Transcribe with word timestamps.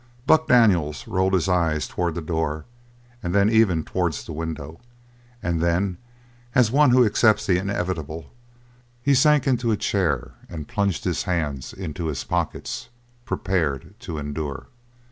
Buck 0.25 0.47
Daniels 0.47 1.07
rolled 1.07 1.33
his 1.35 1.47
eyes 1.47 1.87
towards 1.87 2.15
the 2.15 2.23
door 2.23 2.65
and 3.21 3.35
then 3.35 3.51
even 3.51 3.83
towards 3.83 4.23
the 4.23 4.31
window, 4.31 4.79
and 5.43 5.61
then, 5.61 5.99
as 6.55 6.71
one 6.71 6.89
who 6.89 7.05
accepts 7.05 7.45
the 7.45 7.59
inevitable, 7.59 8.31
he 9.03 9.13
sank 9.13 9.45
into 9.45 9.69
a 9.71 9.77
chair 9.77 10.31
and 10.49 10.67
plunged 10.67 11.03
his 11.03 11.21
hands 11.29 11.71
into 11.71 12.07
his 12.07 12.23
pockets, 12.23 12.89
prepared 13.25 13.93
to 13.99 14.17
endure. 14.17 14.65